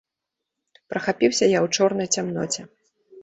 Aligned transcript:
Прахапіўся 0.93 1.45
я 1.51 1.59
ў 1.65 1.77
чорнай 1.77 2.09
цямноце. 2.17 2.61